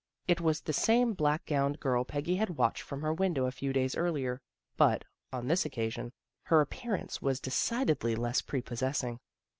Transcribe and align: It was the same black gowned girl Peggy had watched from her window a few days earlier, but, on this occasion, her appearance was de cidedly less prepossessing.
It 0.27 0.41
was 0.41 0.61
the 0.61 0.73
same 0.73 1.13
black 1.13 1.45
gowned 1.45 1.79
girl 1.79 2.03
Peggy 2.05 2.35
had 2.37 2.57
watched 2.57 2.81
from 2.81 3.03
her 3.03 3.13
window 3.13 3.45
a 3.45 3.51
few 3.51 3.71
days 3.71 3.95
earlier, 3.95 4.41
but, 4.75 5.05
on 5.31 5.45
this 5.47 5.63
occasion, 5.63 6.11
her 6.45 6.59
appearance 6.59 7.21
was 7.21 7.39
de 7.39 7.51
cidedly 7.51 8.15
less 8.17 8.41
prepossessing. 8.41 9.19